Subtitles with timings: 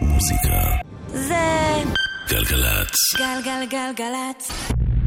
[0.00, 0.62] מוזיקה.
[1.08, 1.82] זה
[2.28, 2.94] גלגלצ.
[3.18, 4.50] גלגלגלגלצ.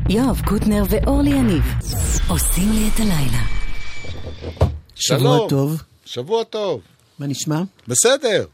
[0.10, 1.64] יואב קוטנר ואורלי יניב
[2.28, 3.44] עושים לי את הלילה.
[4.96, 5.50] שבוע שלום.
[5.50, 5.82] טוב.
[6.06, 6.82] שבוע טוב.
[7.20, 7.62] מה נשמע?
[7.88, 8.46] בסדר.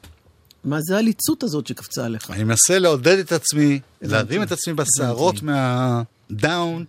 [0.64, 2.32] מה זה הליצות הזאת שקפצה עליך?
[2.32, 3.80] אני מנסה לעודד את עצמי.
[4.02, 5.46] להרים את עצמי הבנתי.
[6.32, 6.86] מהדאון,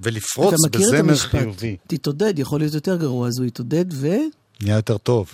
[0.00, 1.30] ולפרוץ אתה מכיר את בזמר המשפט?
[1.30, 1.76] חיובי.
[1.86, 4.08] תתעודד, יכול להיות יותר גרוע, אז הוא יתעודד ו...
[4.62, 5.32] נהיה יותר טוב.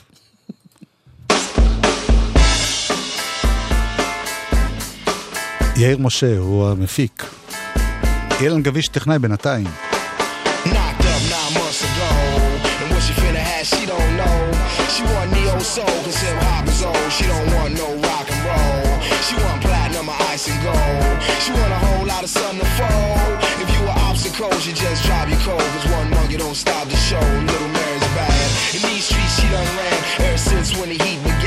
[5.76, 7.26] יאיר משה הוא המפיק.
[8.42, 9.68] אילן גביש טכנאי בינתיים.
[10.66, 12.12] Knocked up nine months ago.
[12.82, 14.38] And what she finna have, she don't know.
[14.94, 17.10] She want neo soul, cause hip hop is old.
[17.18, 18.88] She don't want no rock and roll.
[19.26, 21.16] She want platinum or ice and gold.
[21.44, 23.36] She want a whole lot of sun to fold.
[23.64, 25.68] If you were obstacles, you just drop your cold.
[25.74, 27.26] Cause one monkey don't stop the show.
[27.52, 28.48] Little Mary's bad.
[28.76, 31.43] In these streets, she done ran ever since when the heat began.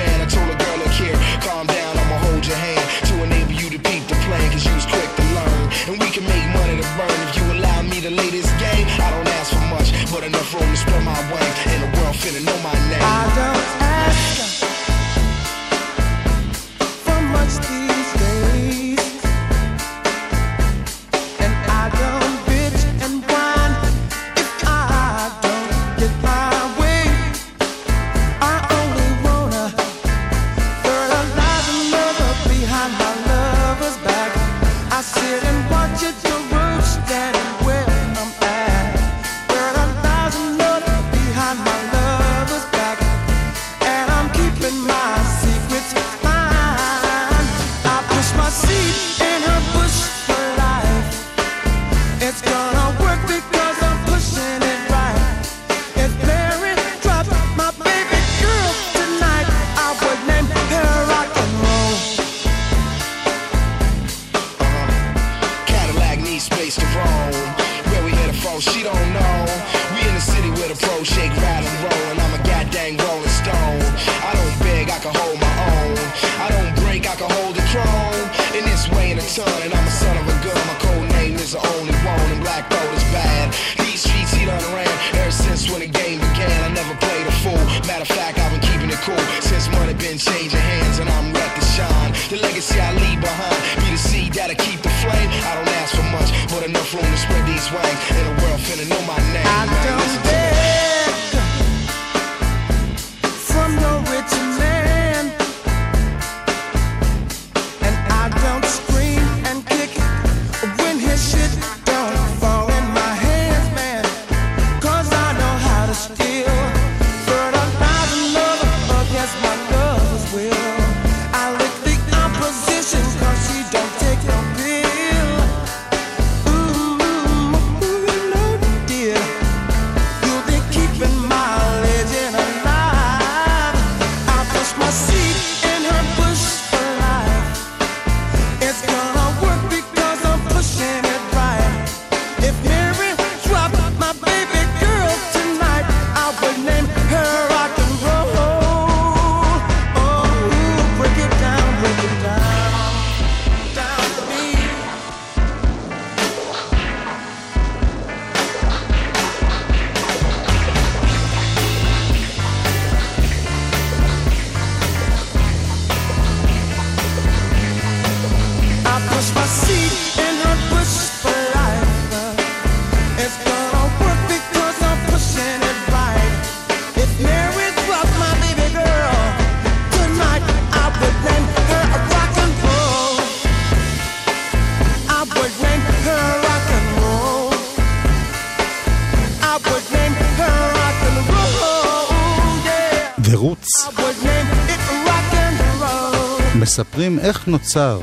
[197.27, 198.01] איך נוצר,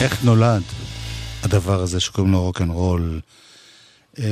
[0.00, 0.62] איך נולד
[1.42, 3.20] הדבר הזה שקוראים לו רוקנרול.
[4.18, 4.24] אה,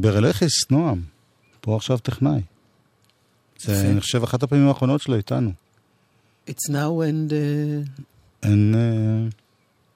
[0.00, 1.02] ברלכיס, נועם,
[1.60, 2.40] פה עכשיו טכנאי.
[3.60, 3.90] זה, יפה.
[3.90, 5.52] אני חושב, אחת הפעמים האחרונות שלו איתנו.
[6.48, 7.30] It's now and...
[7.30, 8.44] uh.
[8.44, 8.50] אה,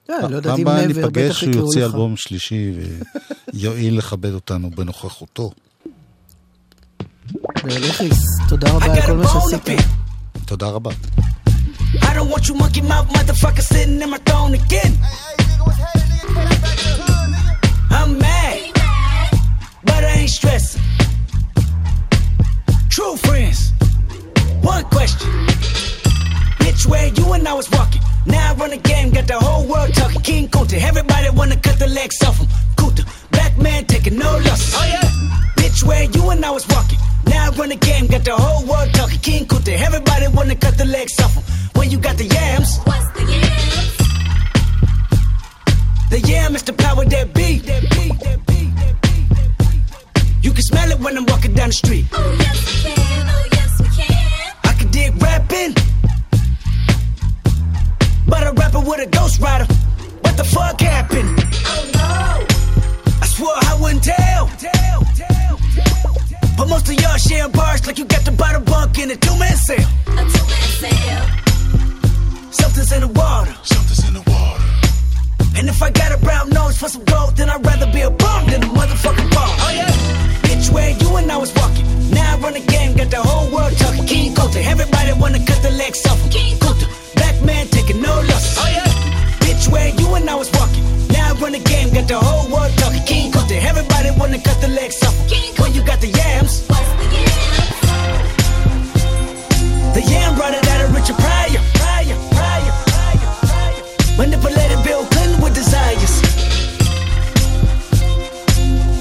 [0.09, 1.85] אה, לא יודעת פעם אם הבאה ניפגש, הוא יוציא.
[1.85, 2.71] אלבום שלישי
[3.53, 5.51] ויואיל לכבד אותנו בנוכחותו.
[8.49, 9.79] תודה רבה על כל מה שעשית.
[10.45, 10.91] תודה רבה.
[12.01, 14.97] I don't want you monkey mouth motherfucker sitting in my throne again.
[17.89, 18.71] I'm mad,
[19.83, 20.81] but I ain't stressing.
[22.89, 23.71] True friends,
[24.61, 25.29] one question.
[26.59, 28.01] Bitch, where you and I was walking.
[28.25, 30.21] Now I run the game, got the whole world talking.
[30.21, 32.47] King Kunta, everybody wanna cut the legs off him.
[32.75, 34.73] Kunta, black man taking no losses.
[34.75, 35.09] Oh yeah.
[35.57, 36.99] Bitch, where you and I was walking.
[37.27, 39.19] Now I run the game, got the whole world talking.
[39.19, 41.64] King Kunta, everybody wanna cut the legs off him.
[41.75, 43.97] When you got the yams, What's the yams?
[46.09, 47.61] the yam is the power that be.
[50.41, 52.05] You can smell it when I'm walking down the street.
[52.13, 54.53] Oh yes we can, oh yes we can.
[54.63, 55.73] I can dig rapping,
[58.27, 59.65] but a rapper with a ghost rider.
[60.21, 61.29] What the fuck happened?
[61.65, 62.45] Oh no,
[63.21, 64.49] I swore I wouldn't tell.
[66.57, 69.37] But most of y'all sharing bars like you got the bottom bunk in a two
[69.37, 69.75] man cell.
[70.07, 71.44] a two-man sale.
[72.61, 73.53] Something's in the water.
[73.63, 74.63] Something's in the water.
[75.57, 78.09] And if I got a brown nose for some gold, then I'd rather be a
[78.09, 79.53] bum than a motherfucking ball.
[79.65, 79.91] Oh yeah.
[80.47, 81.85] Bitch, where you and I was walking.
[82.11, 84.05] Now I run the game, got the whole world talking.
[84.05, 86.29] King Kunta, everybody wanna cut the legs off him.
[86.29, 86.85] King Kunta,
[87.15, 88.57] black man taking no losses.
[88.59, 88.83] Oh yeah.
[89.43, 90.83] Bitch, where you and I was walking.
[91.15, 93.03] Now I run the game, got the whole world talking.
[93.05, 95.27] King Kunta, everybody wanna cut the legs off him.
[95.29, 97.35] King When you got the yams, What's the yams?
[99.95, 102.34] the yam brought it out of Richard Pryor, Pryor.
[104.17, 106.21] Manipulated Bill Clinton with desires.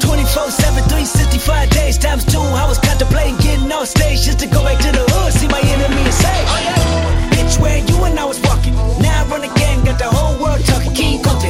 [0.03, 2.41] 24 7, 365 days times two.
[2.41, 5.61] I was contemplating getting on stage just to go back to the hood, see my
[5.61, 7.31] enemy and say, Oh yeah.
[7.31, 8.75] Bitch, where you and I was walking.
[8.99, 10.93] Now I run game, got the whole world talking.
[10.95, 11.47] King Kunta,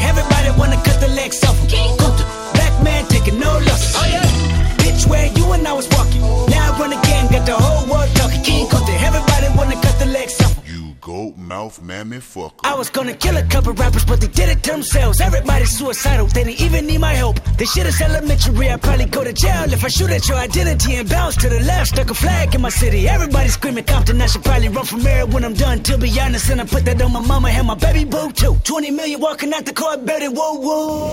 [11.36, 12.60] Mouth mammy fucker.
[12.62, 15.20] I was gonna kill a couple rappers, but they did it to themselves.
[15.20, 17.42] Everybody's suicidal, they didn't even need my help.
[17.58, 20.94] This shit is elementary, I'd probably go to jail if I shoot at your identity
[20.96, 21.88] and bounce to the left.
[21.88, 24.20] Stuck a flag in my city, everybody screaming Compton.
[24.20, 26.50] I should probably run from here when I'm done, to be honest.
[26.50, 28.56] And I put that on my mama and my baby boo too.
[28.62, 31.12] 20 million walking out the court, baby, whoa, whoa.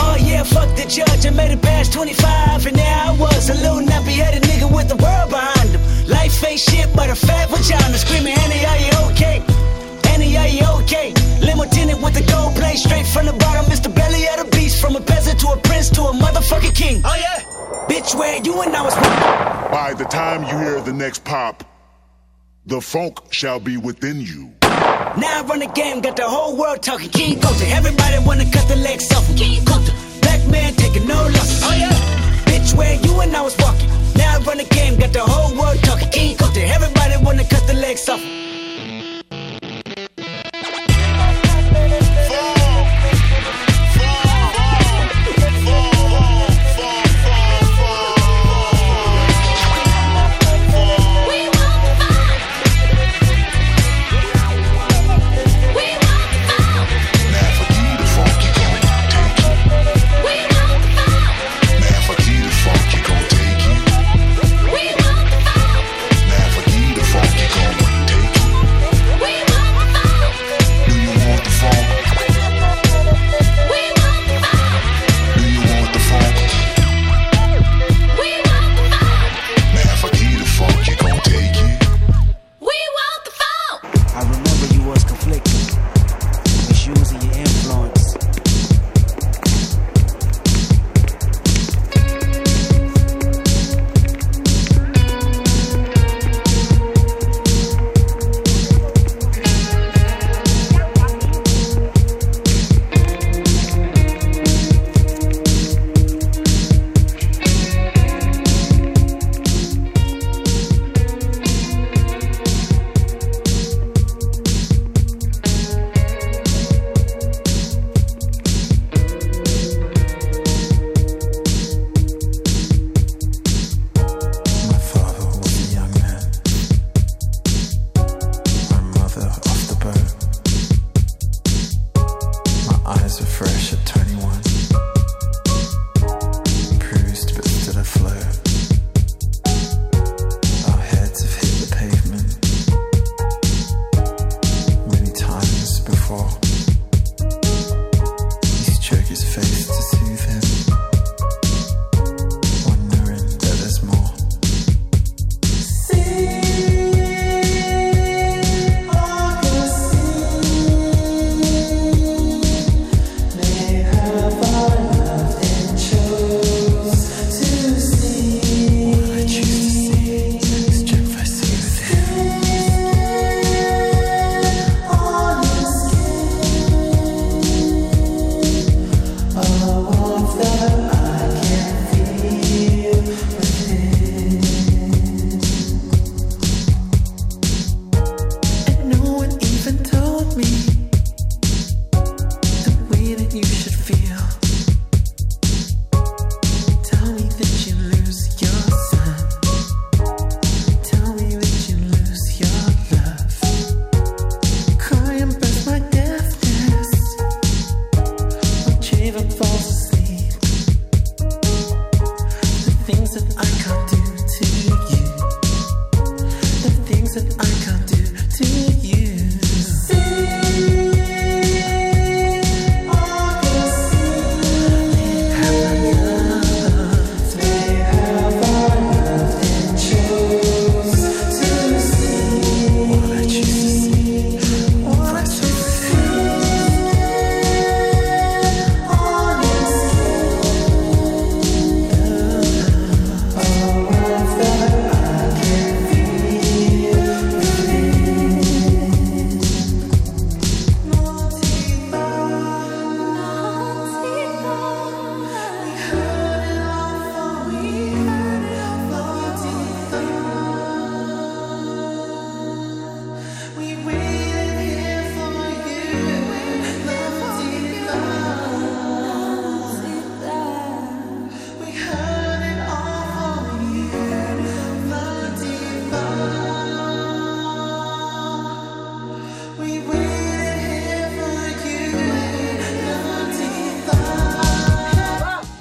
[0.00, 3.54] Oh yeah, fuck the judge, I made it past 25, and now I was a
[3.54, 5.97] little nappy headed nigga with the world behind him.
[6.08, 9.44] Life ain't shit but a fat vagina, screaming, Annie, are you okay?
[10.08, 11.12] Annie, are you okay?
[11.40, 13.66] Limo tinted with the gold plate, straight from the bottom.
[13.66, 13.94] Mr.
[13.94, 17.02] Belly of the beast, from a peasant to a prince to a motherfucking king.
[17.04, 17.44] Oh yeah,
[17.88, 18.94] bitch, where you and I was.
[18.94, 19.70] Walking?
[19.70, 21.62] By the time you hear the next pop,
[22.64, 24.50] the funk shall be within you.
[24.62, 27.10] Now I run the game, got the whole world talking.
[27.10, 29.26] King Kunta, everybody wanna cut the legs off.
[29.36, 31.60] King Kunta, black man taking no losses.
[31.64, 31.92] Oh yeah,
[32.46, 33.97] bitch, where you and I was walking.
[34.18, 36.10] Now I run the game, got the whole world talking.
[36.10, 38.20] King Kunta, everybody wanna cut the legs off.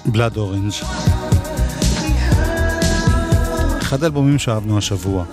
[0.08, 0.72] בלאד אורנג'.
[3.82, 5.26] אחד האלבומים שאהבנו השבוע.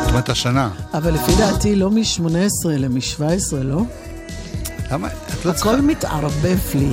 [0.00, 0.70] זאת אומרת, השנה.
[0.94, 3.82] אבל לפי דעתי לא מ-18 אלא מ-17, לא?
[4.90, 5.08] למה?
[5.08, 5.70] את לא צריכה...
[5.70, 6.92] הכל מתערבב לי.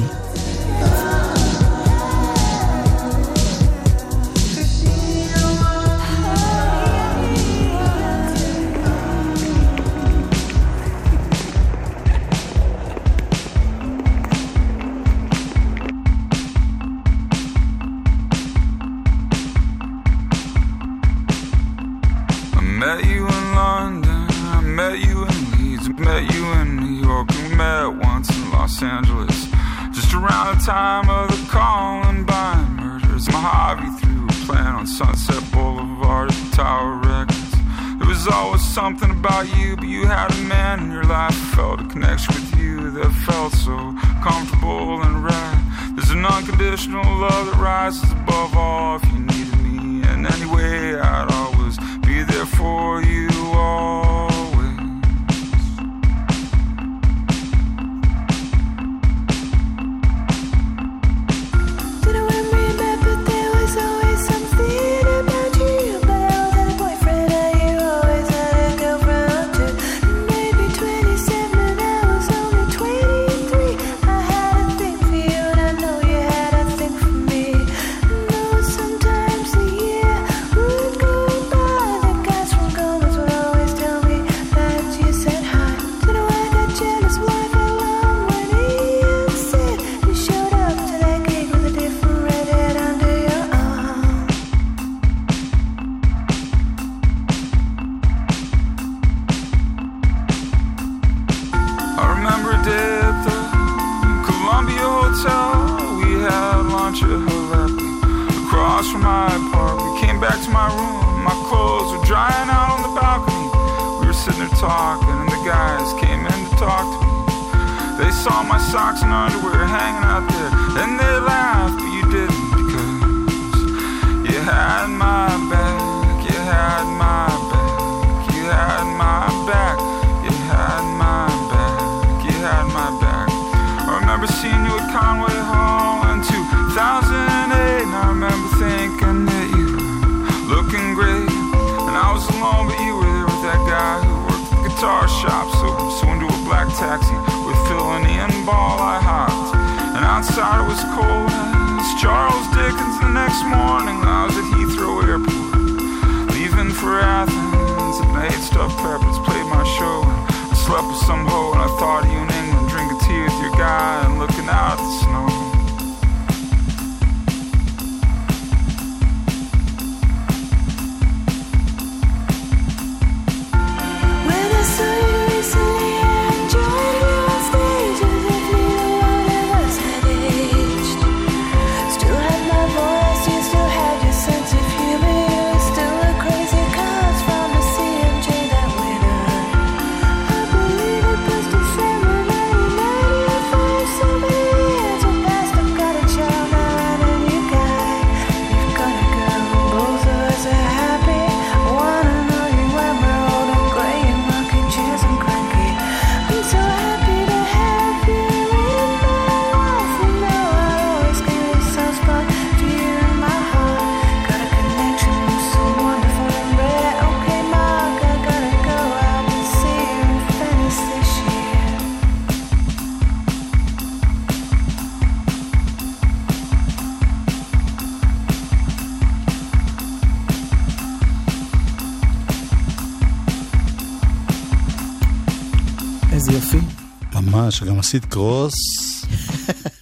[237.91, 238.53] עשית קרוס,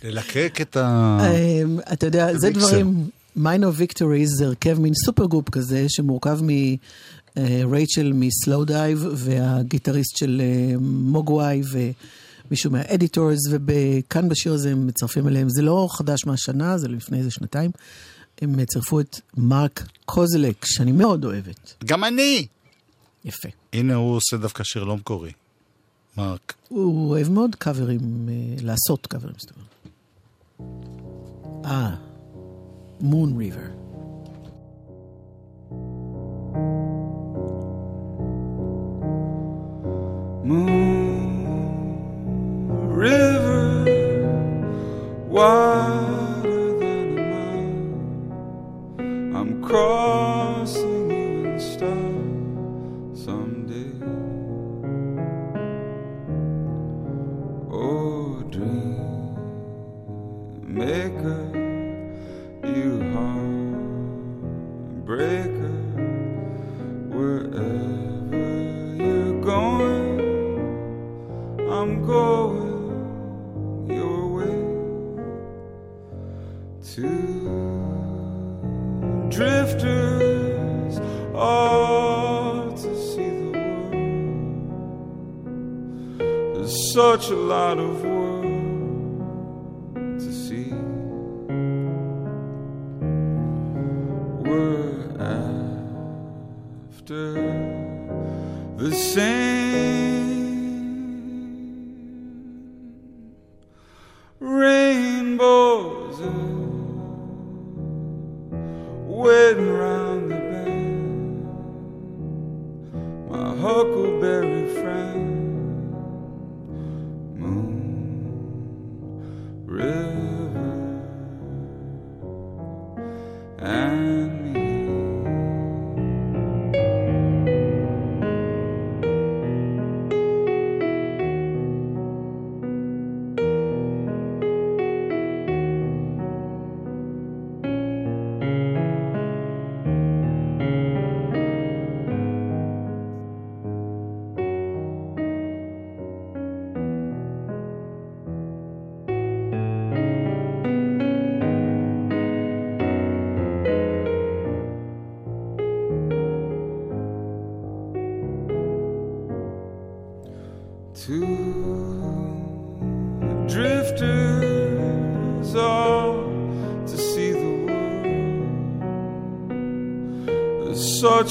[0.04, 1.18] ללקק את ה...
[1.22, 2.50] אמ, אתה יודע, זה.
[2.50, 6.40] דברים, מיינור ויקטוריז זה הרכב מין סופר גרופ כזה, שמורכב
[7.36, 15.50] מרייצ'ל מסלואו דייב, והגיטריסט של אה, מוגוואי, ומישהו מהאדיטורס, וכאן בשיר הזה הם מצרפים אליהם,
[15.50, 17.72] זה לא חדש מהשנה, זה לפני איזה שנתיים.
[18.42, 21.74] הם צירפו את מרק קוזלק, שאני מאוד אוהבת.
[21.86, 22.48] גם אני!
[23.26, 23.50] יפה.
[23.74, 25.32] הנה הוא עושה דווקא שיר לא מקורי.
[26.20, 26.54] מרק.
[26.70, 29.70] הוא אוהב מאוד קאברים, אה, לעשות קאברים, זאת אומרת.
[31.66, 31.96] אה,
[33.02, 33.60] מון ריבר.
[40.50, 41.30] Moon
[43.02, 43.86] River,
[45.32, 46.09] wider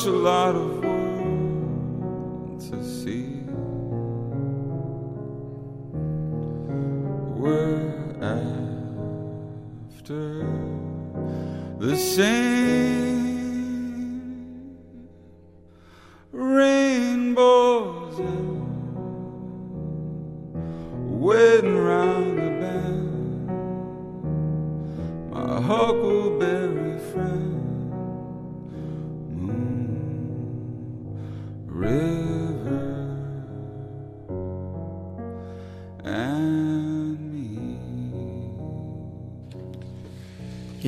[0.06, 0.77] a lot of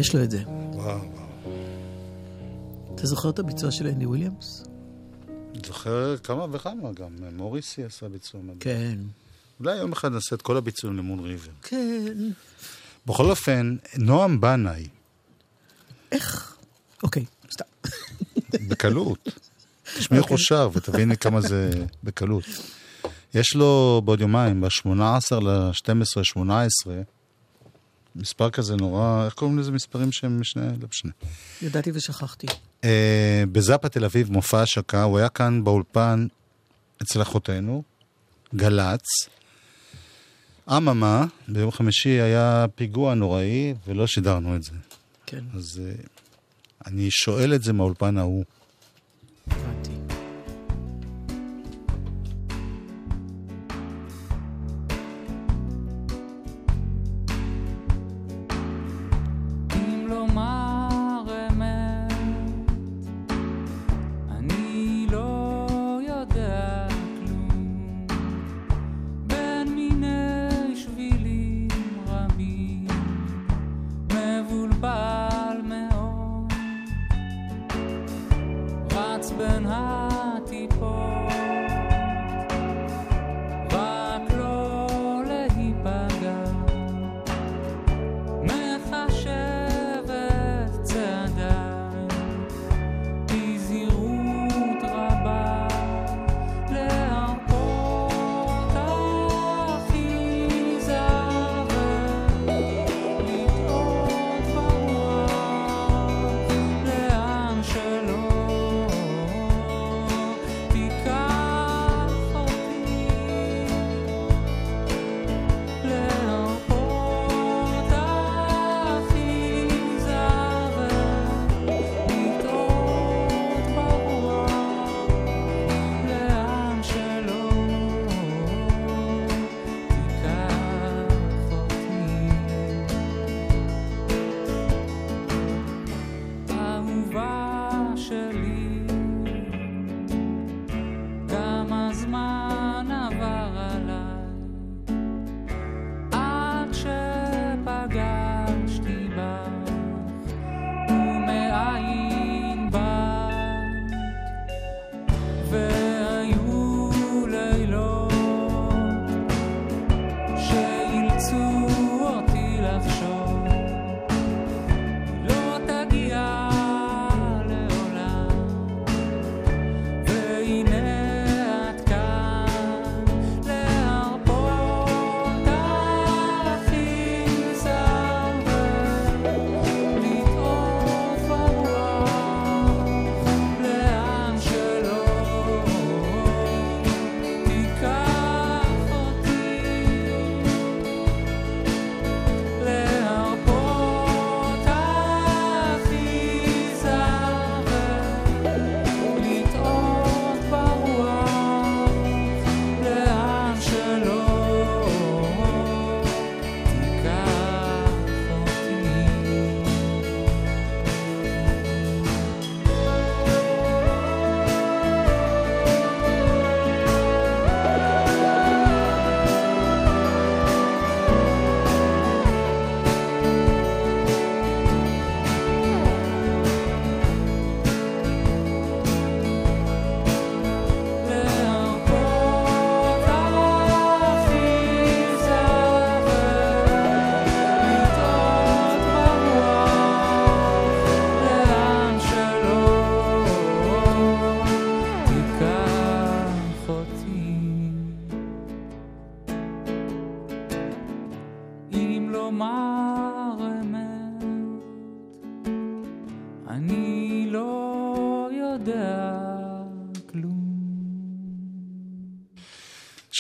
[0.01, 0.43] יש לו את זה.
[0.47, 1.01] וואו,
[2.95, 4.65] אתה זוכר את הביצוע של אנדי וויליאמס?
[5.67, 7.17] זוכר כמה וכמה גם.
[7.33, 8.59] מוריסי עשה ביצוע מדהים.
[8.61, 8.99] כן.
[9.61, 11.53] אולי יום אחד נעשה את כל הביצועים למון ריבר.
[11.63, 12.17] כן.
[13.07, 14.89] בכל אופן, נועם בנאי,
[16.13, 16.57] איך?
[17.03, 17.65] אוקיי, סתם.
[18.69, 19.29] בקלות.
[19.99, 21.71] תשמעי איך הוא שר ותביני כמה זה
[22.05, 22.45] בקלות.
[23.35, 26.95] יש לו בעוד יומיים, ב-18 ל-12, 18,
[28.17, 30.67] מספר כזה נורא, איך קוראים לזה מספרים שהם משנה?
[30.81, 31.13] לא משנה.
[31.63, 32.47] ידעתי ושכחתי.
[32.85, 36.27] אה, בזאפה תל אביב, מופע השקה, הוא היה כאן באולפן
[37.03, 37.83] אצל אחותינו,
[38.55, 39.07] גל"צ.
[40.77, 44.73] אממה, ביום חמישי היה פיגוע נוראי ולא שידרנו את זה.
[45.27, 45.93] כן, אז אה,
[46.87, 48.45] אני שואל את זה מהאולפן ההוא.
[49.47, 50.00] הבנתי.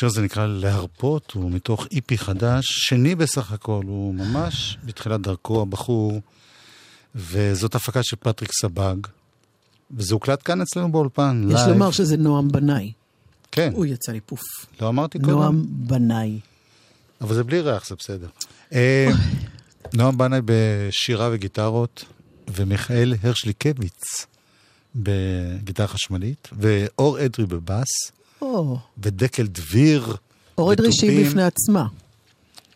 [0.00, 5.62] השיר הזה נקרא להרפות, הוא מתוך איפי חדש, שני בסך הכל, הוא ממש בתחילת דרכו,
[5.62, 6.20] הבחור,
[7.14, 8.96] וזאת הפקה של פטריק סבג,
[9.90, 11.68] וזה הוקלט כאן אצלנו באולפן, יש לייב.
[11.68, 12.92] לומר שזה נועם בנאי.
[13.52, 14.40] כן, הוא יצא לי פוף.
[14.80, 15.30] לא אמרתי קודם?
[15.30, 16.40] נועם בנאי.
[17.20, 18.28] אבל זה בלי ריח, זה בסדר.
[18.72, 19.08] אה,
[19.94, 22.04] נועם בנאי בשירה וגיטרות,
[22.54, 24.26] ומיכאל הרשליקביץ
[24.94, 27.88] בגיטרה חשמלית, ואור אדרי בבאס,
[28.42, 30.16] או, ודקל דביר
[30.58, 31.26] אור אדרי שהיא בתופים.
[31.26, 31.86] בפני עצמה.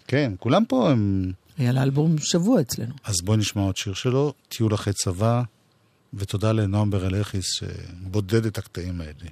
[0.06, 1.32] כן, כולם פה הם...
[1.58, 2.94] היה לה אלבום שבוע אצלנו.
[3.04, 5.42] אז בואי נשמע עוד שיר שלו, טיול אחרי צבא,
[6.14, 9.30] ותודה לנועם ברלכיס שבודד את הקטעים האלה.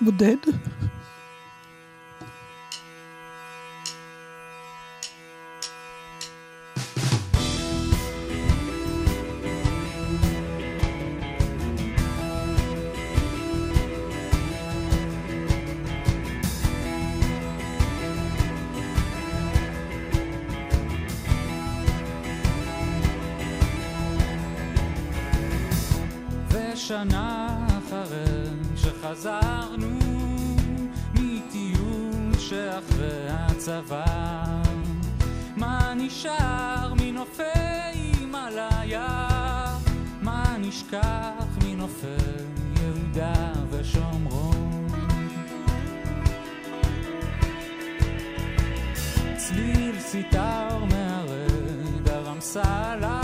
[0.00, 0.36] בודד.
[26.92, 28.44] ושנה אחרי
[28.76, 29.98] שחזרנו
[31.14, 34.04] מטיול שאחרי הצבא
[35.56, 37.42] מה נשאר מנופי
[37.92, 39.26] הימאליה?
[40.22, 42.06] מה נשכח מנופי
[42.80, 44.88] יהודה ושומרון?
[49.36, 53.21] צליל סיטר מהרד הרמסלה,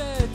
[0.00, 0.29] shed.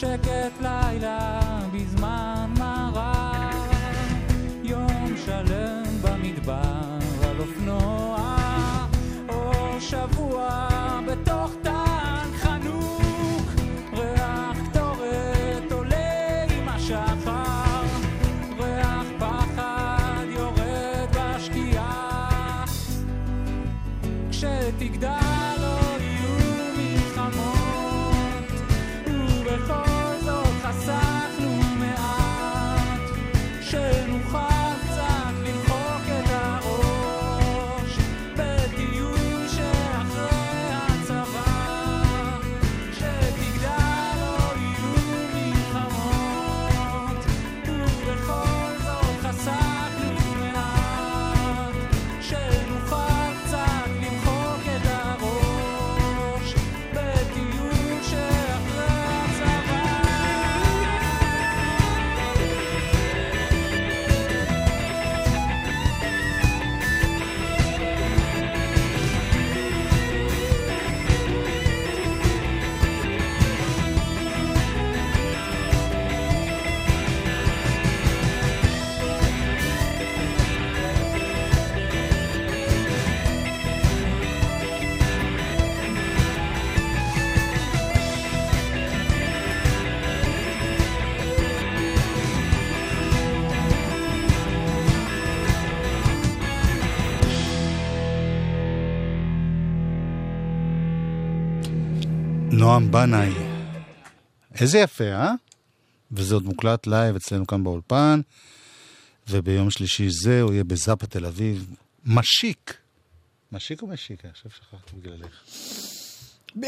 [0.00, 1.47] שקט לילה
[102.58, 103.30] נועם בנאי.
[104.60, 105.32] איזה יפה, אה?
[106.12, 108.20] וזה עוד מוקלט לייב אצלנו כאן באולפן,
[109.28, 111.70] וביום שלישי זה הוא יהיה בזאפה תל אביב.
[112.04, 112.74] משיק.
[113.52, 114.24] משיק או משיק?
[114.24, 115.42] אני חושב שכחתי בגללך.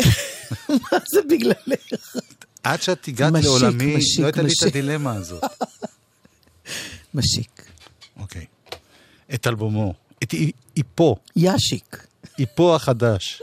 [0.69, 2.17] מה זה בגללך?
[2.63, 4.67] עד שאת הגעת לעולמי, לא הייתה לי את.
[4.67, 5.45] הדילמה הזאת.
[7.15, 7.65] משיק.
[8.17, 8.47] אוקיי.
[9.35, 12.07] את אלבומו, את אי- איפו, יאשיק.
[12.39, 13.43] איפו החדש.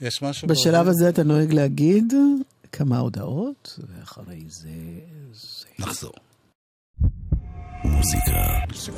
[0.00, 0.48] יש משהו?
[0.48, 0.88] בשלב?
[0.88, 2.12] הזה אתה נוהג להגיד
[2.72, 4.70] כמה הודעות, ואחרי זה...
[5.78, 6.12] נחזור.
[7.84, 8.32] מוזיקה.
[8.74, 8.92] זה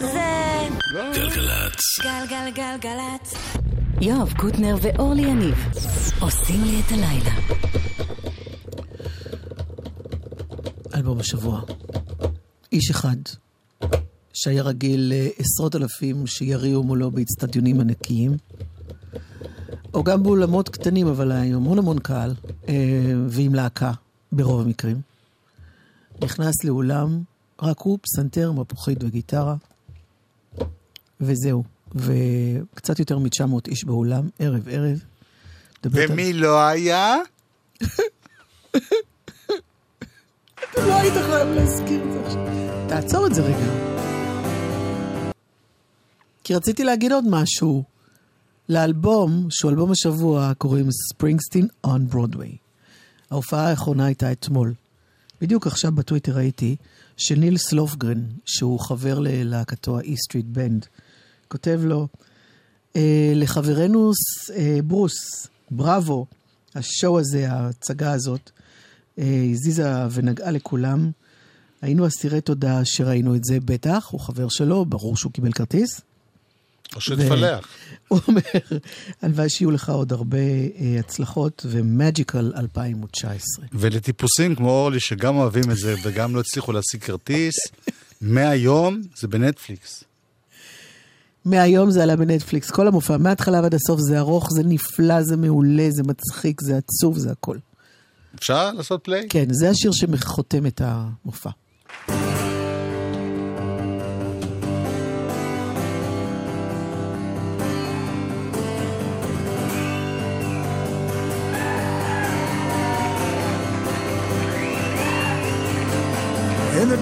[1.15, 1.81] גלגלצ.
[2.03, 3.35] גלגלגלגלצ.
[4.01, 5.55] יואב קוטנר ואורלי יניב
[6.21, 7.31] עושים לי את הלילה.
[10.95, 11.61] אלבום השבוע.
[12.73, 13.17] איש אחד,
[14.33, 18.37] שהיה רגיל לעשרות אלפים שיריעו מולו באצטדיונים ענקיים,
[19.95, 22.35] או גם באולמות קטנים, אבל היה המון המון קהל,
[22.69, 22.75] אה,
[23.29, 23.93] ועם להקה,
[24.33, 25.01] ברוב המקרים.
[26.23, 27.23] נכנס לאולם,
[27.63, 29.55] רק הוא, פסנתר, מפוחית וגיטרה,
[31.21, 31.65] וזהו.
[31.95, 34.99] וקצת יותר מ-900 איש באולם, ערב-ערב.
[35.85, 37.17] מדברת על- ומי לא היה?
[40.77, 42.47] לא היית חייב להזכיר את זה עכשיו.
[42.89, 43.93] תעצור את זה רגע.
[46.45, 47.83] כי רציתי להגיד עוד משהו.
[48.69, 52.57] לאלבום, שהוא אלבום השבוע, קוראים ספרינגסטין on ברודוויי.
[53.31, 54.75] ההופעה האחרונה הייתה אתמול.
[55.41, 56.77] בדיוק עכשיו בטוויטר ראיתי
[57.17, 60.87] שניל סלופגרן, שהוא חבר ללהקתו ה-E Street Band,
[61.49, 62.09] כותב לו,
[62.97, 64.11] אה, לחברנו
[64.55, 66.27] אה, ברוס, בראבו,
[66.75, 68.51] השואו הזה, ההצגה הזאת,
[69.19, 71.11] אה, הזיזה ונגעה לכולם.
[71.83, 76.01] היינו אסירי תודה שראינו את זה, בטח, הוא חבר שלו, ברור שהוא קיבל כרטיס.
[76.95, 77.69] או שתפלח.
[78.09, 78.41] הוא אומר,
[79.23, 83.65] הלוואי שיהיו לך עוד הרבה אה, הצלחות, ומג'יקל 2019.
[83.73, 87.55] ולטיפוסים כמו אורלי, שגם אוהבים את זה וגם לא הצליחו להשיג כרטיס,
[88.21, 90.05] מהיום זה בנטפליקס.
[91.45, 95.87] מהיום זה עלה בנטפליקס, כל המופע, מההתחלה ועד הסוף, זה ארוך, זה נפלא, זה מעולה,
[95.91, 97.57] זה מצחיק, זה עצוב, זה הכל.
[98.35, 99.27] אפשר לעשות פליי?
[99.29, 101.51] כן, זה השיר שחותם את המופע.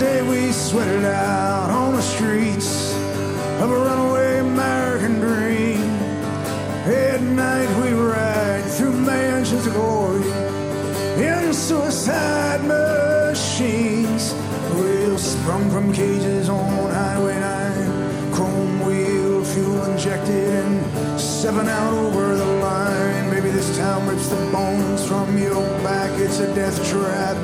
[0.01, 2.95] Day we sweated out on the streets
[3.61, 5.83] of a runaway American dream.
[6.89, 10.27] At night we ride through mansions of glory
[11.23, 14.33] in suicide machines.
[14.73, 18.33] Wheels sprung from cages on Highway 9.
[18.33, 23.29] Chrome wheel, fuel injected and seven out over the line.
[23.29, 25.80] Maybe this town rips the bones from a
[26.71, 27.37] death trap.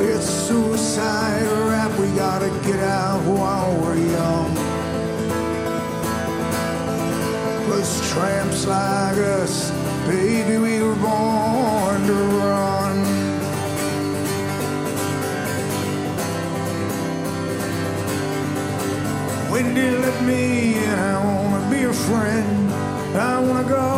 [0.00, 1.90] It's suicide rap.
[1.98, 4.54] We gotta get out while we're young.
[7.66, 9.70] Cause tramps like us,
[10.06, 12.96] baby, we were born to run.
[19.50, 20.98] Wendy, let me in.
[20.98, 22.72] I wanna be your friend.
[23.16, 23.97] I wanna guard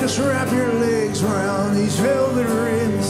[0.00, 3.08] just wrap your legs around these velvet rims.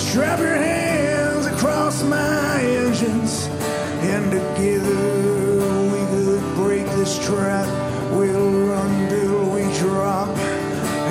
[0.00, 3.46] Strap your hands across my engines.
[4.02, 5.58] And together
[5.92, 7.68] we could break this trap.
[8.12, 10.36] We'll run till we drop.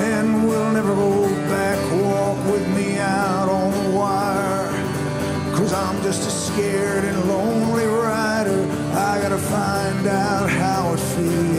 [0.04, 1.78] And we'll never go back.
[2.02, 4.70] Walk with me out on the wire.
[5.56, 8.68] Cause I'm just a scared and lonely rider.
[8.92, 11.51] I gotta find out how it feels.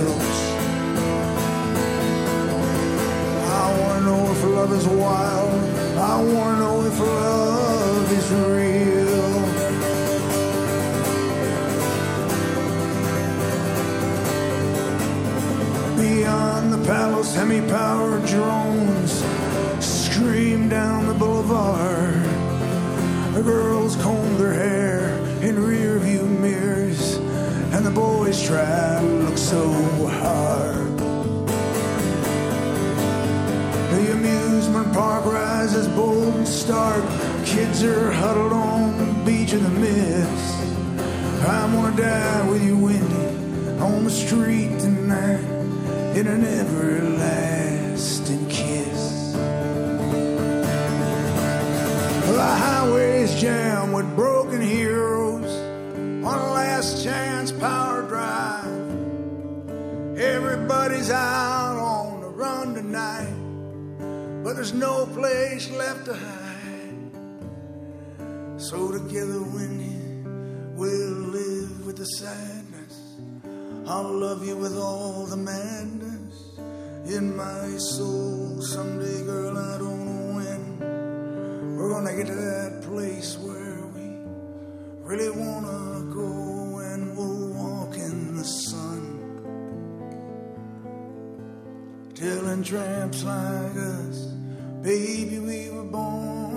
[4.63, 5.53] Love is wild.
[5.97, 9.33] I wanna know if love is real.
[15.97, 19.21] Beyond the palace, hemi-powered drones
[19.81, 22.23] scream down the boulevard.
[23.33, 27.17] The girls comb their hair in rear view mirrors,
[27.73, 29.73] and the boys try to look so
[30.21, 30.82] hard.
[34.73, 37.03] Amusement park rises bold and stark.
[37.45, 40.55] Kids are huddled on the beach in the mist.
[41.47, 43.27] I wanna die with you, Wendy,
[43.79, 45.43] on the street tonight
[46.15, 49.33] in an everlasting kiss.
[52.31, 55.51] The highway's jammed with broken heroes
[56.25, 58.65] on a last chance power drive.
[60.17, 63.32] Everybody's out on the run tonight,
[64.43, 67.11] but there's no place left to hide.
[68.59, 69.97] So together, Wendy,
[70.75, 72.63] we'll live with the sadness
[73.85, 76.57] I'll love you with all the madness
[77.05, 78.61] in my soul.
[78.61, 84.19] Someday, girl, I don't know when we're gonna get to that place where we
[85.03, 89.19] really wanna go and we'll walk in the sun.
[92.15, 94.32] Telling tramps like us,
[94.83, 96.52] baby, we were born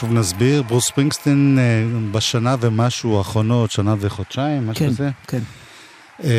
[0.00, 5.10] שוב נסביר, ברוס ספרינגסטין אה, בשנה ומשהו האחרונות, שנה וחודשיים, משהו כן, כזה.
[5.26, 5.38] כן.
[6.24, 6.30] אה,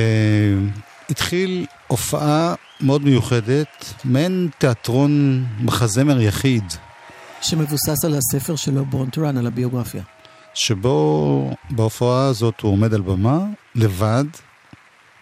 [1.09, 6.63] התחיל הופעה מאוד מיוחדת, מעין תיאטרון מחזמר יחיד,
[7.41, 10.03] שמבוסס על הספר שלו, בורנטרן, על הביוגרפיה.
[10.53, 13.39] שבו בהופעה הזאת הוא עומד על במה,
[13.75, 14.25] לבד,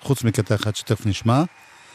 [0.02, 1.44] חוץ מקטע אחד שתכף נשמע,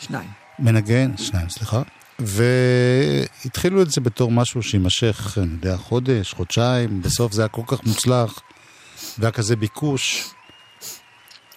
[0.01, 0.29] שניים.
[0.59, 1.83] מנגן, שניים, סליחה,
[2.19, 7.85] והתחילו את זה בתור משהו שיימשך, אני יודע, חודש, חודשיים, בסוף זה היה כל כך
[7.85, 8.41] מוצלח,
[9.19, 10.31] והיה כזה ביקוש,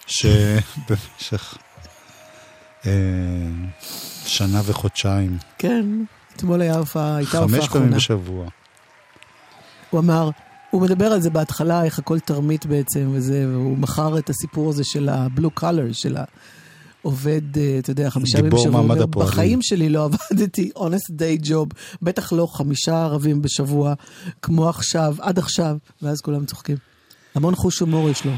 [0.06, 1.58] שבמשך
[2.86, 2.92] אה,
[4.26, 5.86] שנה וחודשיים, כן,
[6.36, 7.96] אתמול היה הופעה, הייתה הופעה חמש פעמים אחרונה.
[7.96, 8.48] בשבוע.
[9.90, 10.30] הוא אמר,
[10.70, 14.84] הוא מדבר על זה בהתחלה, איך הכל תרמית בעצם, וזה, והוא מכר את הסיפור הזה
[14.84, 16.28] של ה-blue color, של העובד,
[17.56, 18.70] אה, אתה יודע, חמישה ימים בשבוע.
[18.70, 19.32] מעמד הפועלים.
[19.32, 23.94] בחיים שלי לא עבדתי honest day job, בטח לא חמישה ערבים בשבוע,
[24.42, 26.76] כמו עכשיו, עד עכשיו, ואז כולם צוחקים.
[27.34, 28.32] המון חוש הומור יש לו.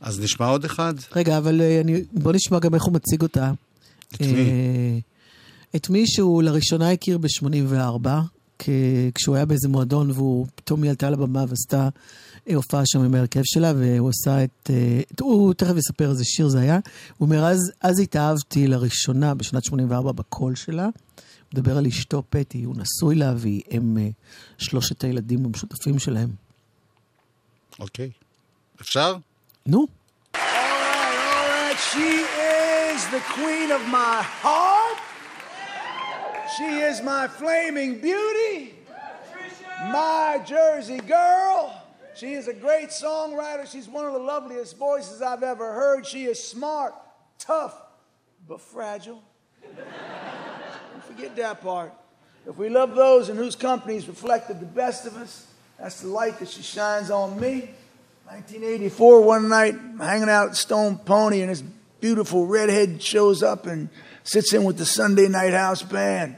[0.00, 0.94] אז נשמע עוד אחד?
[1.16, 3.52] רגע, אבל אה, אני, בוא נשמע גם איך הוא מציג אותה.
[4.14, 4.26] את מי?
[4.26, 4.98] אה,
[5.76, 8.08] את מי שהוא לראשונה הכיר ב-84,
[9.14, 11.88] כשהוא היה באיזה מועדון, והוא פתאום היא עלתה לבמה ועשתה
[12.54, 14.70] הופעה שם עם ההרכב שלה, והוא עשה את...
[14.70, 16.78] אה, את- הוא תכף יספר איזה שיר זה היה.
[17.18, 20.84] הוא אומר, אז, אז התאהבתי לראשונה בשנת 84 בקול שלה.
[20.84, 20.90] הוא
[21.54, 24.08] מדבר על אשתו פטי, הוא נשוי לה, והיא אם אה,
[24.58, 26.28] שלושת הילדים המשותפים שלהם.
[27.80, 28.10] אוקיי.
[28.80, 29.16] אפשר?
[29.66, 29.86] נו.
[30.34, 32.10] All right, she
[32.54, 34.98] is the queen of my heart.
[36.56, 38.54] She is my flaming beauty,
[39.98, 41.62] my Jersey girl.
[42.18, 43.70] She is a great songwriter.
[43.70, 46.04] She's one of the loveliest voices I've ever heard.
[46.04, 46.92] She is smart,
[47.38, 47.80] tough,
[48.48, 49.22] but fragile.
[49.62, 51.92] Don't forget that part.
[52.44, 55.46] If we love those in whose companies reflected the best of us,
[55.78, 57.70] that's the light that she shines on me.
[58.24, 61.62] 1984, one night, hanging out at Stone Pony, and this
[62.00, 63.90] beautiful redhead shows up and
[64.24, 66.36] sits in with the Sunday Night House Band.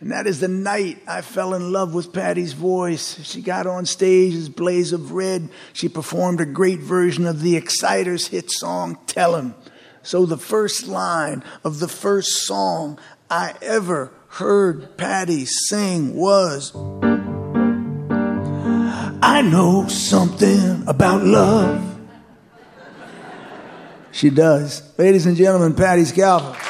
[0.00, 3.20] And that is the night I fell in love with Patti's voice.
[3.22, 5.50] She got on stage as Blaze of Red.
[5.74, 9.54] She performed a great version of the Exciters hit song, Tell 'em.
[10.02, 12.98] So the first line of the first song
[13.28, 16.72] I ever heard Patti sing was,
[19.22, 21.98] I know something about love.
[24.12, 24.82] She does.
[24.96, 26.69] Ladies and gentlemen, Patti Scialfa.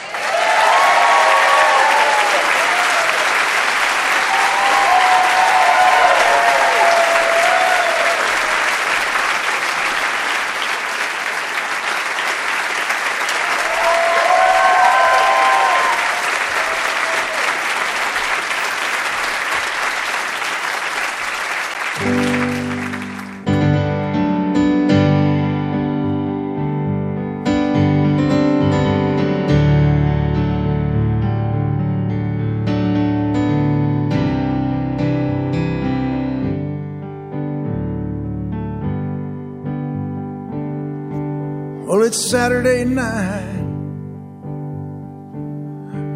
[42.20, 43.66] Saturday night.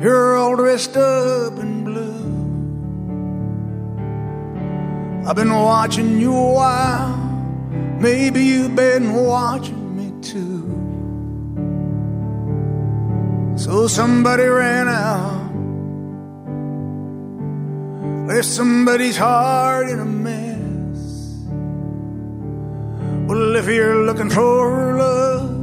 [0.02, 2.24] You're all dressed up in blue.
[5.26, 7.16] I've been watching you a while.
[8.00, 10.62] Maybe you've been watching me too.
[13.56, 15.44] So somebody ran out
[18.26, 21.02] left somebody's heart in a mess.
[23.28, 25.53] Well, if you're looking for love,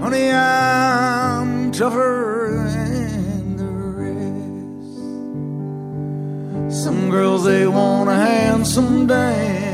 [0.00, 3.64] honey, I'm tougher than the
[6.64, 6.84] rest.
[6.84, 9.68] Some girls, they want a handsome dame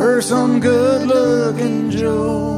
[0.00, 2.52] or some good looking Joe.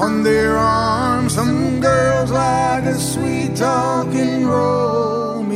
[0.00, 5.50] On their arms, some girls like a sweet talking Romeo.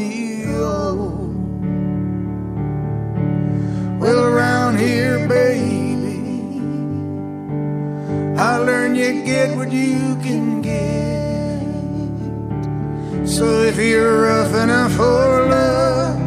[4.00, 5.71] Well, around here, baby,
[8.42, 11.62] I learned you get what you can get.
[13.24, 16.18] So if you're rough enough for love,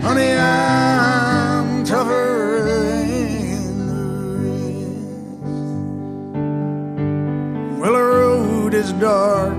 [0.00, 3.94] honey, I'm tougher than the
[4.44, 5.00] rest.
[7.80, 9.58] Well, the road is dark.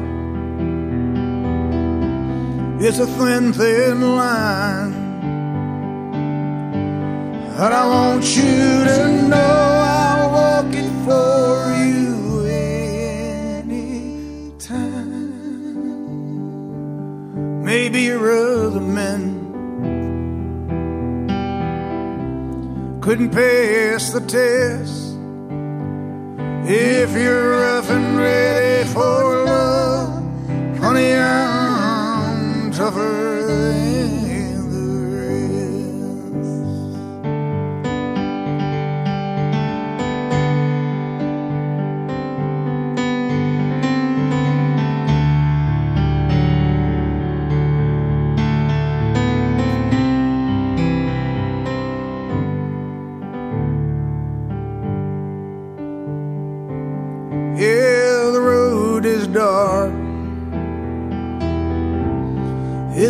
[2.79, 4.93] It's a thin, thin line.
[7.59, 9.76] And I want you to know
[17.67, 19.19] Maybe your other men
[23.01, 25.17] couldn't pass the test.
[26.65, 33.36] If you're rough and ready for love, honey, I'm tougher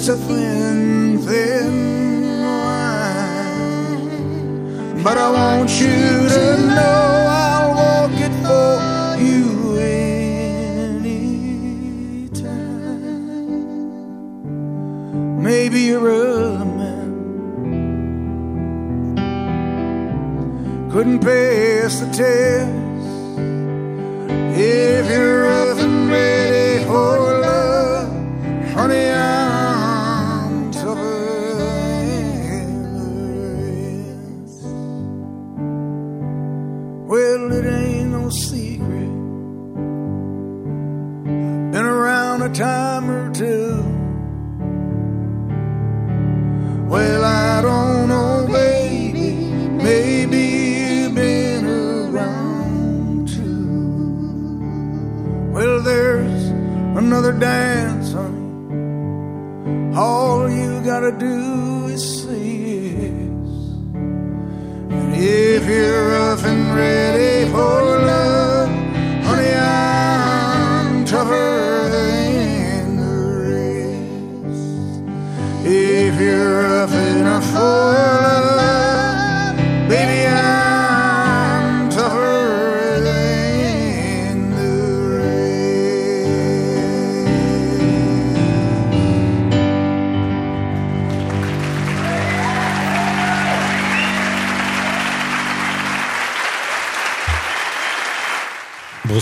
[0.10, 0.47] a thin,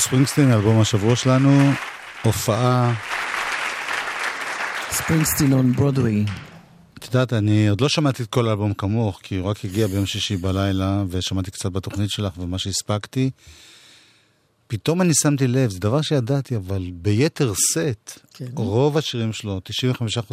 [0.05, 1.71] ספרינגסטין, אלבום השבוע שלנו,
[2.23, 2.93] הופעה,
[4.91, 6.25] ספרינגסטין און ברודווי.
[6.99, 10.05] את יודעת, אני עוד לא שמעתי את כל האלבום כמוך, כי הוא רק הגיע ביום
[10.05, 13.29] שישי בלילה, ושמעתי קצת בתוכנית שלך ומה שהספקתי.
[14.67, 18.45] פתאום אני שמתי לב, זה דבר שידעתי, אבל ביתר שאת, כן.
[18.55, 19.61] רוב השירים שלו,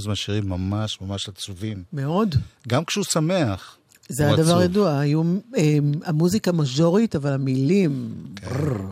[0.04, 1.82] 95% מהשירים ממש ממש עצובים.
[1.92, 2.34] מאוד.
[2.68, 3.76] גם כשהוא שמח.
[4.08, 4.62] זה הדבר.
[4.62, 5.22] ידוע, היו
[5.56, 8.14] אה, המוזיקה מז'ורית, אבל המילים...
[8.36, 8.48] כן.
[8.48, 8.86] ברר.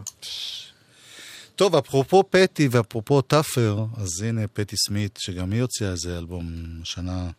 [1.61, 6.45] טוב, אפרופו פטי ואפרופו טאפר, אז הנה פטי סמית, שגם היא הוציאה איזה אלבום
[6.83, 7.31] השנה,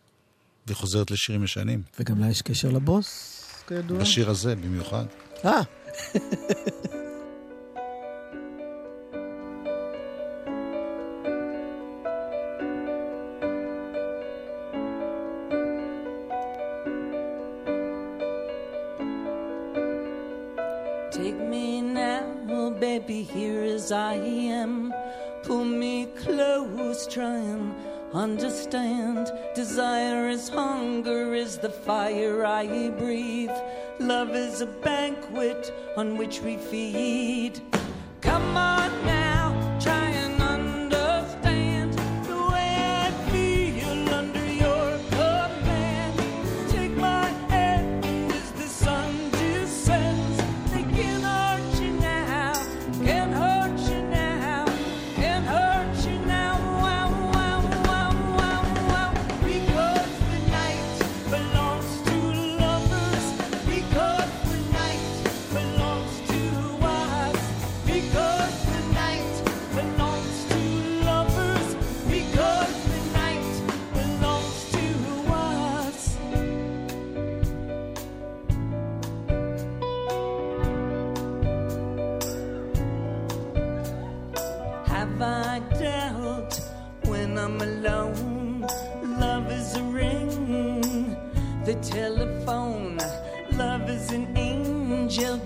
[0.66, 1.82] והיא חוזרת לשירים ישנים.
[2.00, 3.98] וגם לה יש קשר לבוס, כידוע.
[3.98, 5.04] בשיר הזה במיוחד.
[5.44, 5.60] אה,
[22.98, 24.92] baby, here as I am.
[25.44, 27.74] Pull me close, try and
[28.12, 29.32] understand.
[29.54, 33.56] Desire is hunger, is the fire I breathe.
[33.98, 37.62] Love is a banquet on which we feed.
[38.20, 39.31] Come on now,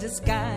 [0.06, 0.55] angel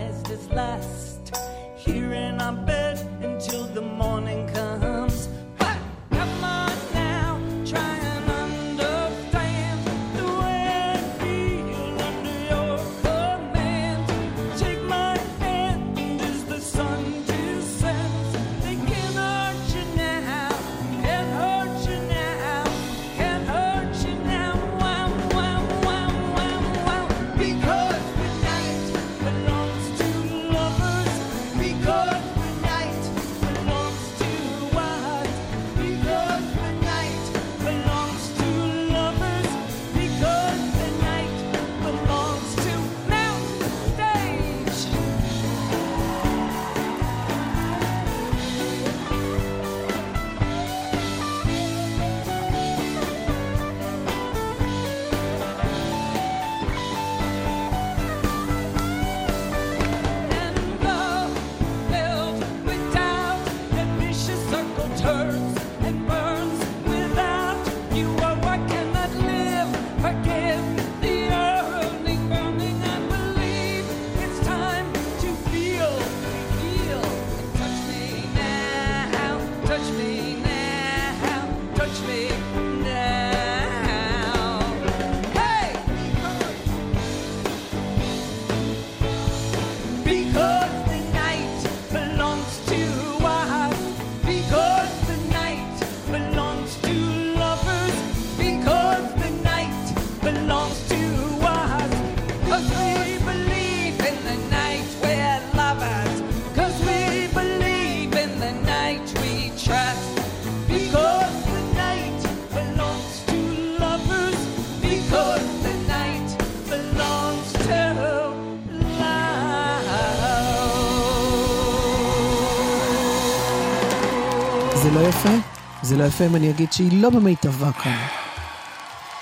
[125.90, 128.06] זה לא יפה אם אני אגיד שהיא לא במיטבה כאן.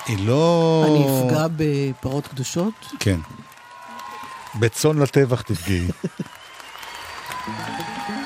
[0.06, 0.84] היא לא...
[0.88, 2.74] אני אפגע בפרות קדושות?
[3.00, 3.20] כן.
[4.60, 5.88] בצאן לטבח תפגעי.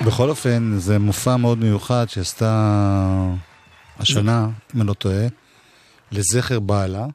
[0.07, 3.35] בכל אופן, זה מופע מאוד מיוחד שעשתה
[3.99, 5.27] השנה, אם אני לא טועה,
[6.13, 7.07] לזכר בעלה,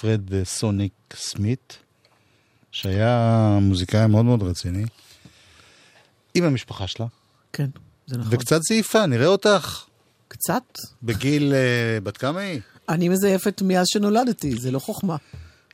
[0.00, 1.78] פרד סוניק סמית,
[2.72, 4.84] שהיה מוזיקאי מאוד מאוד רציני,
[6.34, 7.06] עם המשפחה שלה.
[7.52, 7.68] כן,
[8.06, 8.34] זה נכון.
[8.34, 9.86] וקצת זעיפה, נראה אותך.
[10.28, 10.62] קצת?
[11.02, 12.60] בגיל, אה, בת כמה היא?
[12.88, 15.16] אני מזייפת מאז שנולדתי, זה לא חוכמה.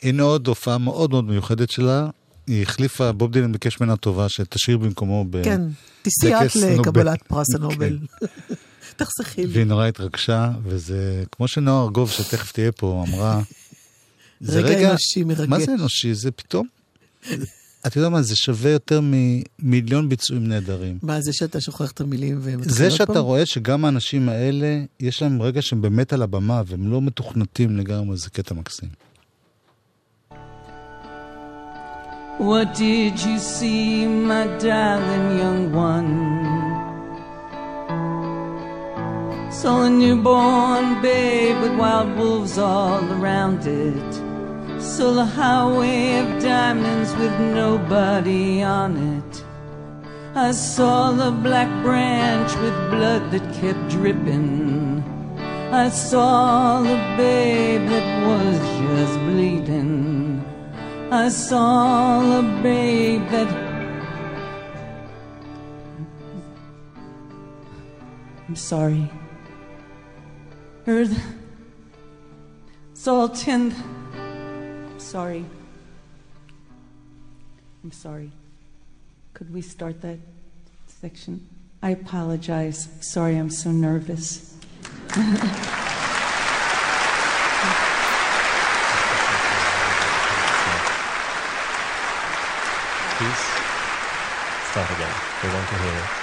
[0.03, 2.09] הנה עוד הופעה מאוד מאוד מיוחדת שלה.
[2.47, 5.61] היא החליפה, בוב דילן ביקש ממנה טובה שתשאיר במקומו בטקס כן,
[6.03, 6.79] תיסעי את.
[6.79, 7.63] לקבלת פרס כן.
[7.63, 7.99] הנובל.
[8.97, 9.53] תחסכי לי.
[9.53, 13.41] והיא נורא התרגשה, וזה כמו שנועה ארגוב, שתכף תהיה פה, אמרה,
[14.43, 15.49] רגע אנושי מרגש.
[15.49, 16.15] מה זה אנושי?
[16.15, 16.67] זה פתאום,
[17.87, 20.99] אתה יודע מה, זה שווה יותר ממיליון ביצועים נהדרים.
[21.03, 23.22] מה, זה שאתה שוכח את המילים ומתחיל זה עוד שאתה פעם?
[23.22, 28.16] רואה שגם האנשים האלה, יש להם רגע שהם באמת על הבמה, והם לא מתוכנתים לגמרי,
[28.16, 28.89] זה קטע מקסים.
[32.39, 35.62] What did you see, my darling young
[35.93, 36.12] one?
[39.59, 44.32] Saw a newborn babe with wild wolves all around it.
[44.83, 49.45] Saw a highway of diamonds with nobody on it.
[50.35, 55.03] I saw the black branch with blood that kept dripping.
[55.72, 60.45] I saw the babe that was just bleeding.
[61.12, 63.49] I saw the babe that.
[68.49, 69.11] I'm sorry.
[70.87, 71.18] Earth.
[73.07, 73.74] All ten.
[75.13, 75.45] Sorry.
[77.85, 78.33] I'm sorry.
[79.35, 80.17] Could we start that
[80.87, 81.47] section?
[81.83, 82.89] I apologize.
[83.03, 84.57] Sorry, I'm so nervous.
[85.13, 85.43] Please
[94.71, 95.15] start again.
[95.43, 96.22] We want to hear it.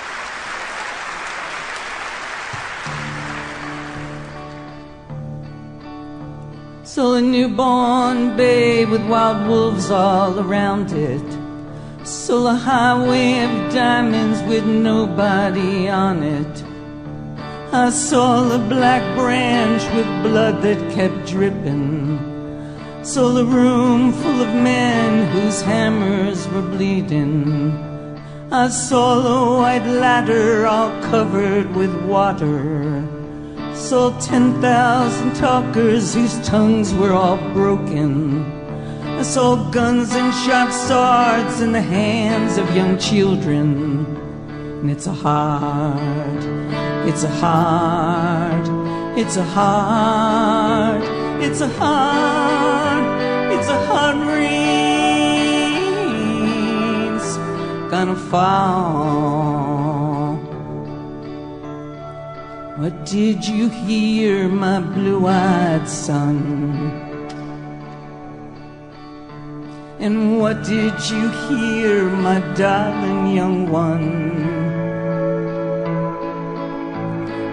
[7.00, 11.30] Saw a newborn babe with wild wolves all around it.
[12.06, 16.64] Saw a highway of diamonds with nobody on it.
[17.72, 22.20] I saw the black branch with blood that kept dripping.
[23.02, 27.80] Saw the room full of men whose hammers were bleeding.
[28.52, 33.18] I saw the white ladder all covered with water.
[33.90, 38.46] I saw 10,000 talkers whose tongues were all broken.
[39.18, 44.06] I saw guns and sharp swords in the hands of young children.
[44.48, 46.44] And it's a hard,
[47.10, 48.68] it's a hard,
[49.18, 51.02] it's a hard,
[51.42, 53.04] it's a hard,
[53.52, 54.60] it's a hard rain's
[57.90, 59.59] gonna fall.
[62.80, 66.38] What did you hear, my blue-eyed son?
[70.00, 74.08] And what did you hear, my darling young one?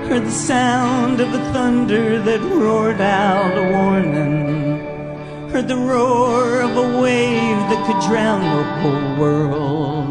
[0.07, 4.79] Heard the sound of the thunder that roared out a warning.
[5.51, 10.05] Heard the roar of a wave that could drown the whole world.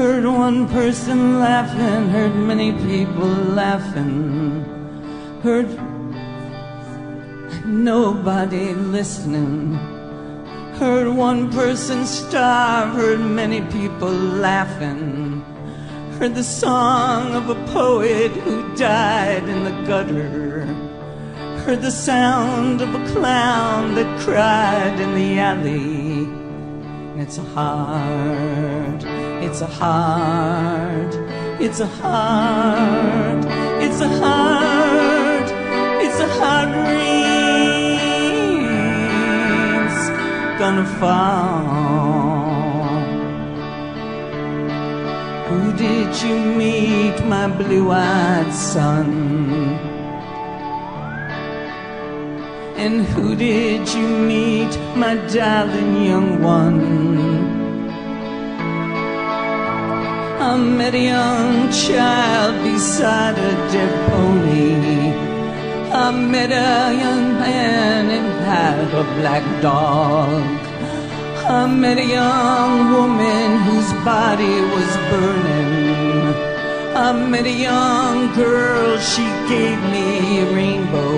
[0.00, 4.64] Heard one person laughing, heard many people laughing.
[5.42, 5.68] Heard
[7.66, 9.74] nobody listening.
[10.80, 15.44] Heard one person starve, heard many people laughing.
[16.18, 20.64] Heard the song of a poet who died in the gutter.
[21.66, 26.26] Heard the sound of a clown that cried in the alley.
[27.20, 29.04] It's hard,
[29.50, 31.12] it's a heart.
[31.60, 33.44] it's a heart.
[33.82, 35.48] it's a heart.
[36.04, 37.40] it's a heart rain's
[40.60, 41.64] gonna fall.
[45.48, 49.08] Who did you meet, my blue-eyed son?
[52.76, 57.29] And who did you meet, my darling young one?
[60.50, 65.14] I met a young child beside a dead pony.
[65.92, 70.42] I met a young man and had a black dog.
[71.46, 76.34] I met a young woman whose body was burning.
[76.96, 81.14] I met a young girl, she gave me a rainbow.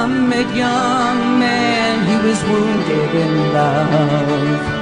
[0.00, 4.79] I met a young man, he was wounded in love.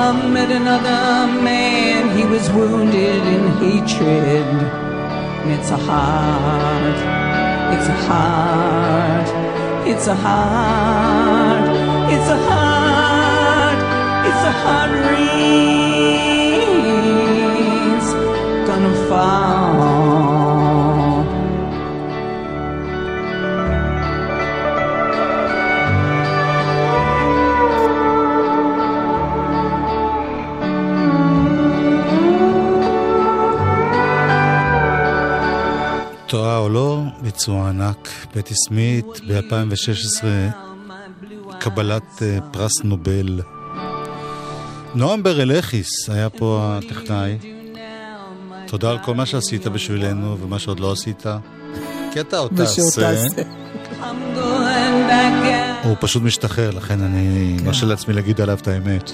[0.00, 4.46] I met another man, he was wounded in hatred.
[5.52, 6.98] It's a heart,
[7.74, 9.28] it's a heart,
[9.88, 11.68] it's a heart,
[12.14, 13.80] it's a heart,
[14.28, 14.54] it's a
[15.10, 16.48] rain's
[18.68, 19.57] gonna fall.
[36.78, 38.08] או לא, ביצוע ענק.
[38.32, 40.24] פטי סמית ב-2016,
[41.60, 43.40] קבלת אה, פרס נובל.
[44.94, 47.38] נועם ברלכיס היה פה הטכנאי.
[48.66, 51.24] תודה על כל מה שעשית בשבילנו ומה שעוד לא עשית.
[52.12, 52.82] כי אתה עוד תעשה.
[52.82, 53.42] תעשה.
[55.84, 59.12] הוא פשוט משתחרר, לכן אני מרשה לעצמי להגיד עליו את האמת.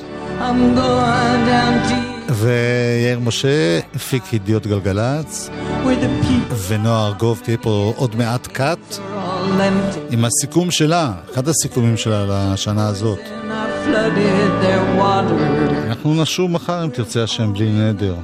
[2.45, 5.51] ויאיר משה הפיק ידיעות גלגלצ,
[5.85, 9.99] where the people ונועה ארגוב תהיה פה עוד מעט קאט are all empty.
[10.11, 13.19] עם הסיכום שלה, אחד הסיכומים שלה לשנה הזאת.
[15.87, 18.15] אנחנו נשוב מחר אם תרצה השם בלי נדר.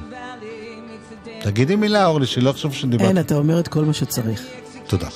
[1.41, 3.07] תגידי מילה אורלי, שלא אחשוב שדיברת.
[3.07, 4.41] אין, אתה אומר את כל מה שצריך.
[4.87, 5.07] תודה.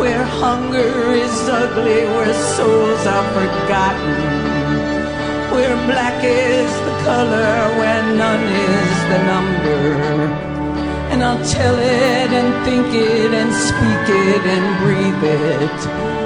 [0.00, 0.92] Where hunger
[1.24, 4.29] is ugly, where souls are forgotten.
[5.52, 9.80] Where black is the color, where none is the number.
[11.10, 16.19] And I'll tell it and think it and speak it and breathe it.